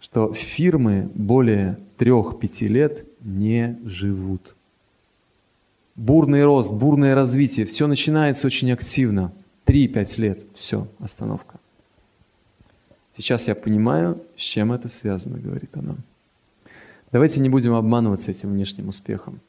что 0.00 0.32
фирмы 0.32 1.10
более 1.14 1.78
трех-пяти 1.98 2.68
лет 2.68 3.04
не 3.20 3.78
живут 3.84 4.54
бурный 5.96 6.44
рост, 6.44 6.72
бурное 6.72 7.14
развитие, 7.14 7.66
все 7.66 7.86
начинается 7.86 8.46
очень 8.46 8.72
активно. 8.72 9.32
3-5 9.66 10.20
лет, 10.20 10.44
все, 10.54 10.88
остановка. 10.98 11.58
Сейчас 13.16 13.46
я 13.46 13.54
понимаю, 13.54 14.20
с 14.36 14.40
чем 14.40 14.72
это 14.72 14.88
связано, 14.88 15.38
говорит 15.38 15.70
она. 15.76 15.96
Давайте 17.12 17.40
не 17.40 17.48
будем 17.48 17.74
обманываться 17.74 18.30
этим 18.30 18.52
внешним 18.52 18.88
успехом. 18.88 19.40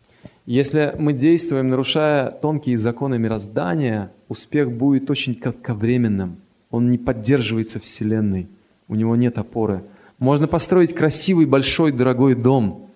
Если 0.45 0.93
мы 0.99 1.13
действуем, 1.13 1.69
нарушая 1.69 2.29
тонкие 2.29 2.77
законы 2.77 3.17
мироздания, 3.17 4.11
успех 4.27 4.71
будет 4.71 5.09
очень 5.09 5.35
кратковременным. 5.35 6.35
Он 6.69 6.87
не 6.87 6.97
поддерживается 6.97 7.79
Вселенной, 7.79 8.47
у 8.89 8.95
него 8.95 9.15
нет 9.15 9.37
опоры. 9.37 9.83
Можно 10.19 10.47
построить 10.47 10.93
красивый, 10.93 11.45
большой, 11.45 11.91
дорогой 11.91 12.35
дом, 12.35 12.89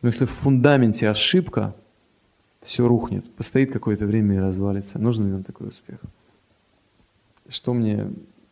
но 0.00 0.08
если 0.08 0.24
в 0.24 0.30
фундаменте 0.30 1.08
ошибка, 1.08 1.74
все 2.62 2.86
рухнет, 2.86 3.30
постоит 3.34 3.72
какое-то 3.72 4.06
время 4.06 4.36
и 4.36 4.38
развалится. 4.38 4.98
Нужен 4.98 5.26
ли 5.26 5.32
нам 5.32 5.42
такой 5.42 5.68
успех? 5.68 5.98
Что 7.48 7.74
мне 7.74 8.10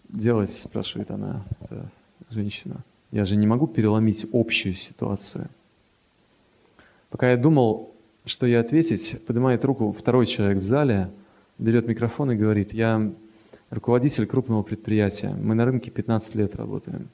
делать, 0.09 0.51
спрашивает 0.51 1.11
она, 1.11 1.45
эта 1.61 1.91
женщина. 2.29 2.85
Я 3.13 3.25
же 3.25 3.37
не 3.37 3.47
могу 3.47 3.67
переломить 3.67 4.27
общую 4.33 4.75
ситуацию. 4.75 5.49
Пока 7.11 7.31
я 7.31 7.37
думал, 7.37 7.95
что 8.25 8.47
я 8.47 8.61
ответить, 8.61 9.25
поднимает 9.27 9.65
руку 9.65 9.93
второй 9.93 10.27
человек 10.27 10.59
в 10.59 10.63
зале, 10.63 11.11
берет 11.59 11.87
микрофон 11.87 12.33
и 12.33 12.37
говорит, 12.37 12.73
я 12.73 13.13
руководитель 13.71 14.27
крупного 14.27 14.63
предприятия, 14.63 15.35
мы 15.35 15.55
на 15.55 15.65
рынке 15.65 15.91
15 15.91 16.35
лет 16.35 16.55
работаем. 16.57 17.09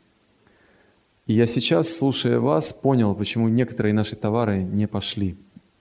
И 1.27 1.33
я 1.33 1.47
сейчас, 1.47 1.89
слушая 1.89 2.39
вас, 2.39 2.73
понял, 2.73 3.15
почему 3.15 3.49
некоторые 3.49 3.93
наши 3.93 4.17
товары 4.17 4.63
не 4.63 4.87
пошли. 4.87 5.37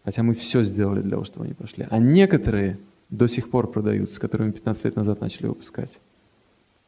Хотя 0.05 0.21
мы 0.21 0.35
все 0.35 0.61
сделали 0.61 1.01
для 1.01 1.11
того, 1.11 1.25
чтобы 1.25 1.45
они 1.45 1.53
пошли. 1.53 1.87
А 1.89 1.97
некоторые 1.97 2.77
до 3.09 3.27
сих 3.27 3.49
пор 3.49 3.71
продаются, 3.71 4.21
которые 4.21 4.47
мы 4.47 4.53
15 4.53 4.85
лет 4.85 4.95
назад 4.95 5.19
начали 5.19 5.47
выпускать. 5.47 5.99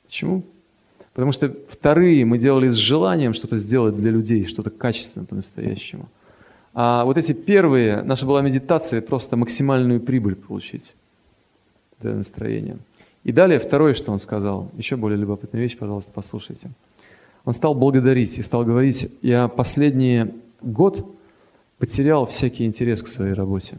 Почему? 0.06 0.44
Потому 1.14 1.32
что 1.32 1.54
вторые 1.68 2.26
мы 2.26 2.38
делали 2.38 2.70
с 2.70 2.76
желанием 2.76 3.34
что-то 3.34 3.58
сделать 3.58 3.98
для 3.98 4.12
людей, 4.12 4.46
что-то 4.46 4.70
качественное 4.70 5.26
по-настоящему. 5.26 6.10
А 6.76 7.06
вот 7.06 7.18
эти 7.18 7.34
первые, 7.34 8.04
наша 8.04 8.28
была 8.28 8.44
медитация, 8.44 9.02
просто 9.02 9.36
максимальную 9.36 10.00
прибыль 10.00 10.36
получить. 10.36 10.94
Это 12.00 12.14
настроение. 12.14 12.78
И 13.24 13.32
далее 13.32 13.60
второе, 13.60 13.96
что 13.96 14.12
он 14.12 14.20
сказал, 14.20 14.70
еще 14.78 14.96
более 14.96 15.18
любопытная 15.18 15.60
вещь, 15.60 15.76
пожалуйста, 15.76 16.12
послушайте. 16.14 16.70
Он 17.46 17.54
стал 17.54 17.74
благодарить 17.74 18.38
и 18.38 18.44
стал 18.44 18.64
говорить, 18.64 19.12
я 19.24 19.48
последний 19.48 20.36
год 20.62 21.17
потерял 21.78 22.26
всякий 22.26 22.66
интерес 22.66 23.02
к 23.04 23.08
своей 23.08 23.34
работе. 23.34 23.78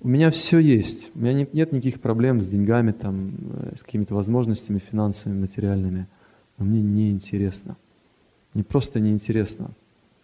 У 0.00 0.08
меня 0.08 0.30
все 0.30 0.58
есть, 0.58 1.10
у 1.14 1.20
меня 1.20 1.46
нет 1.52 1.72
никаких 1.72 2.00
проблем 2.00 2.42
с 2.42 2.48
деньгами, 2.48 2.92
там, 2.92 3.34
э, 3.54 3.76
с 3.76 3.82
какими-то 3.82 4.14
возможностями 4.14 4.78
финансовыми, 4.78 5.40
материальными, 5.40 6.06
но 6.58 6.64
мне 6.66 6.82
неинтересно. 6.82 7.76
Не 8.52 8.62
просто 8.62 9.00
неинтересно, 9.00 9.70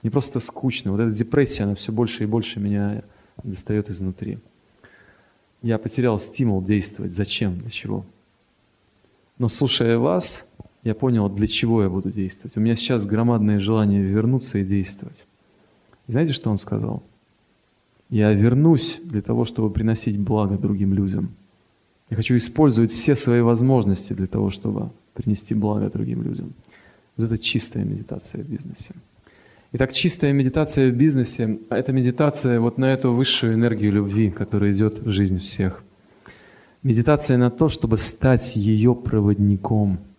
не 0.02 0.10
просто 0.10 0.38
скучно. 0.38 0.92
Вот 0.92 1.00
эта 1.00 1.14
депрессия, 1.14 1.64
она 1.64 1.74
все 1.74 1.92
больше 1.92 2.24
и 2.24 2.26
больше 2.26 2.60
меня 2.60 3.02
достает 3.42 3.88
изнутри. 3.88 4.38
Я 5.62 5.78
потерял 5.78 6.18
стимул 6.18 6.62
действовать. 6.62 7.14
Зачем? 7.14 7.58
Для 7.58 7.70
чего? 7.70 8.04
Но 9.38 9.48
слушая 9.48 9.98
вас, 9.98 10.50
я 10.82 10.94
понял, 10.94 11.28
для 11.28 11.46
чего 11.46 11.82
я 11.82 11.88
буду 11.88 12.10
действовать. 12.10 12.56
У 12.56 12.60
меня 12.60 12.76
сейчас 12.76 13.06
громадное 13.06 13.60
желание 13.60 14.02
вернуться 14.02 14.58
и 14.58 14.64
действовать. 14.64 15.26
И 16.10 16.12
знаете, 16.12 16.32
что 16.32 16.50
он 16.50 16.58
сказал? 16.58 17.04
Я 18.08 18.32
вернусь 18.32 19.00
для 19.04 19.22
того, 19.22 19.44
чтобы 19.44 19.70
приносить 19.70 20.18
благо 20.18 20.58
другим 20.58 20.92
людям. 20.92 21.30
Я 22.10 22.16
хочу 22.16 22.36
использовать 22.36 22.90
все 22.90 23.14
свои 23.14 23.42
возможности 23.42 24.12
для 24.12 24.26
того, 24.26 24.50
чтобы 24.50 24.90
принести 25.14 25.54
благо 25.54 25.88
другим 25.88 26.24
людям. 26.24 26.52
Вот 27.16 27.26
это 27.26 27.38
чистая 27.38 27.84
медитация 27.84 28.42
в 28.42 28.48
бизнесе. 28.48 28.92
Итак, 29.70 29.92
чистая 29.92 30.32
медитация 30.32 30.90
в 30.90 30.96
бизнесе– 30.96 31.60
это 31.70 31.92
медитация 31.92 32.58
вот 32.58 32.76
на 32.76 32.92
эту 32.92 33.12
высшую 33.12 33.54
энергию 33.54 33.92
любви, 33.92 34.32
которая 34.32 34.72
идет 34.72 34.98
в 34.98 35.10
жизнь 35.10 35.38
всех. 35.38 35.84
Медитация 36.82 37.38
на 37.38 37.50
то, 37.50 37.68
чтобы 37.68 37.98
стать 37.98 38.56
ее 38.56 38.96
проводником– 38.96 40.00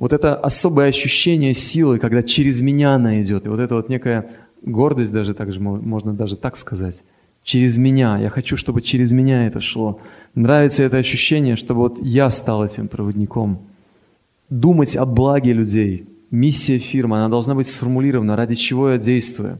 вот 0.00 0.14
это 0.14 0.34
особое 0.34 0.88
ощущение 0.88 1.52
силы, 1.52 1.98
когда 1.98 2.22
через 2.22 2.62
меня 2.62 2.94
она 2.94 3.20
идет, 3.20 3.44
и 3.44 3.50
вот 3.50 3.60
это 3.60 3.74
вот 3.74 3.90
некая 3.90 4.30
гордость 4.62 5.12
даже 5.12 5.34
так 5.34 5.52
же, 5.52 5.60
можно 5.60 6.12
даже 6.12 6.36
так 6.36 6.56
сказать, 6.56 7.02
через 7.42 7.78
меня. 7.78 8.18
Я 8.18 8.28
хочу, 8.28 8.56
чтобы 8.56 8.82
через 8.82 9.12
меня 9.12 9.46
это 9.46 9.60
шло. 9.60 10.00
Нравится 10.34 10.82
это 10.82 10.98
ощущение, 10.98 11.56
чтобы 11.56 11.80
вот 11.80 11.98
я 12.02 12.30
стал 12.30 12.64
этим 12.64 12.88
проводником. 12.88 13.62
Думать 14.48 14.96
о 14.96 15.06
благе 15.06 15.52
людей. 15.52 16.06
Миссия 16.30 16.78
фирмы, 16.78 17.16
она 17.16 17.28
должна 17.28 17.54
быть 17.54 17.66
сформулирована, 17.66 18.36
ради 18.36 18.54
чего 18.54 18.90
я 18.90 18.98
действую. 18.98 19.58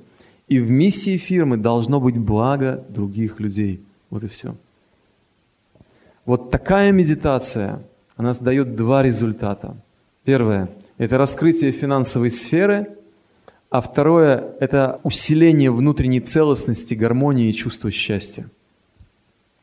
И 0.49 0.59
в 0.59 0.71
миссии 0.71 1.16
фирмы 1.16 1.57
должно 1.57 2.00
быть 2.00 2.19
благо 2.19 2.85
других 2.88 3.40
людей. 3.40 3.80
Вот 4.11 4.25
и 4.25 4.28
все. 4.28 4.54
Вот 6.27 6.51
такая 6.51 6.92
медитация, 6.92 7.83
она 8.16 8.33
дает 8.40 8.77
два 8.77 9.03
результата– 9.03 9.77
Первое– 10.25 10.68
это 10.98 11.16
раскрытие 11.18 11.72
финансовой 11.72 12.31
сферы, 12.31 12.98
а 13.70 13.80
второе– 13.80 14.56
это 14.61 15.00
усиление 15.04 15.70
внутренней 15.70 16.20
целостности, 16.20 16.94
гармонии 16.94 17.48
и 17.48 17.52
чувства 17.52 17.92
счастья. 17.92 18.50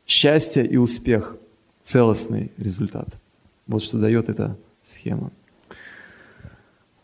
Счастье 0.06 0.66
и 0.66 0.76
успех– 0.78 1.36
целостный 1.82 2.50
результат. 2.56 3.08
Вот 3.66 3.82
что 3.82 3.98
дает 3.98 4.30
эта 4.30 4.56
схема. 4.86 5.30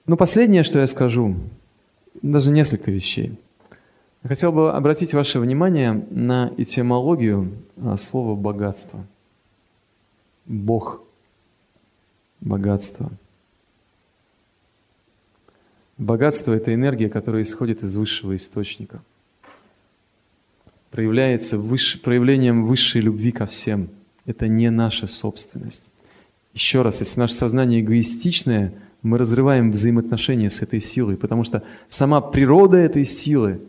Ну, 0.07 0.17
последнее, 0.17 0.65
что 0.65 0.79
я 0.79 0.87
скажу, 0.87 1.37
даже 2.23 2.51
несколько 2.51 2.91
вещей. 2.91 3.39
Я 4.23 4.29
хотел 4.29 4.53
бы 4.53 4.73
обратить 4.73 5.13
ваше 5.13 5.41
внимание 5.41 6.07
на 6.11 6.53
этимологию 6.57 7.53
а, 7.77 7.99
слова 7.99 8.35
«богатство». 8.35 9.05
Бог– 10.47 11.03
богатство– 12.41 13.11
Богатство– 15.99 16.53
это 16.55 16.75
энергия, 16.75 17.09
которая 17.09 17.43
исходит 17.43 17.83
из 17.83 17.95
высшего 17.95 18.35
источника. 18.35 19.01
Проявляется 20.91 21.59
выше, 21.59 22.01
проявлением 22.01 22.65
высшей 22.65 23.01
любви 23.01 23.31
ко 23.31 23.47
всем. 23.47 23.89
Это 24.27 24.49
не 24.49 24.71
наша 24.71 25.07
собственность. 25.07 25.89
Еще 26.53 26.83
раз, 26.83 27.01
если 27.01 27.21
наше 27.21 27.35
сознание 27.35 27.81
эгоистичное, 27.81 28.73
мы 29.03 29.19
разрываем 29.19 29.71
взаимоотношения 29.71 30.51
с 30.51 30.63
этой 30.63 30.81
силой, 30.81 31.17
потому 31.17 31.45
что 31.45 31.63
сама 31.89 32.21
природа 32.21 32.79
этой 32.79 33.05
силы, 33.05 33.61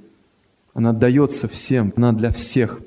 она 0.74 0.94
дается 0.94 1.48
всем, 1.48 1.94
она 1.96 2.12
для 2.12 2.32
всех. 2.32 2.80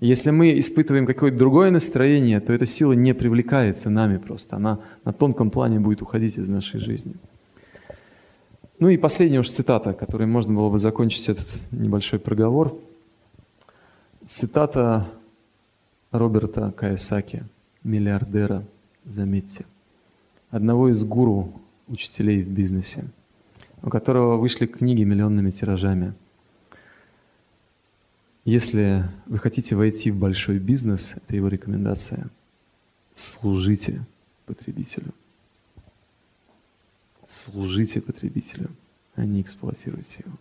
Если 0.00 0.30
мы 0.30 0.58
испытываем 0.58 1.06
какое-то 1.06 1.38
другое 1.38 1.70
настроение, 1.70 2.40
то 2.40 2.52
эта 2.52 2.66
сила 2.66 2.92
не 2.92 3.14
привлекается 3.14 3.90
нами 3.90 4.16
просто, 4.16 4.56
она 4.56 4.80
на 5.04 5.12
тонком 5.12 5.50
плане 5.50 5.80
будет 5.80 6.02
уходить 6.02 6.38
из 6.38 6.48
нашей 6.48 6.80
жизни. 6.80 7.14
Ну 8.80 8.88
и 8.88 8.96
последняя 8.96 9.40
уж 9.40 9.50
цитата, 9.50 9.92
которой 9.92 10.26
можно 10.26 10.54
было 10.54 10.70
бы 10.70 10.78
закончить 10.78 11.28
этот 11.28 11.46
небольшой 11.70 12.18
проговор. 12.18 12.74
Цитата 14.24 15.06
Роберта 16.10 16.72
Каясаки, 16.72 17.44
миллиардера, 17.84 18.64
заметьте, 19.04 19.66
одного 20.48 20.88
из 20.88 21.04
гуру 21.04 21.52
учителей 21.88 22.42
в 22.42 22.48
бизнесе, 22.48 23.04
у 23.82 23.90
которого 23.90 24.38
вышли 24.38 24.64
книги 24.64 25.04
миллионными 25.04 25.50
тиражами. 25.50 26.14
Если 28.46 29.04
вы 29.26 29.38
хотите 29.38 29.76
войти 29.76 30.10
в 30.10 30.16
большой 30.16 30.58
бизнес, 30.58 31.16
это 31.16 31.36
его 31.36 31.48
рекомендация, 31.48 32.30
служите 33.12 34.00
потребителю 34.46 35.12
служите 37.30 38.00
потребителю, 38.00 38.70
а 39.14 39.24
не 39.24 39.40
эксплуатируйте 39.40 40.24
его. 40.26 40.36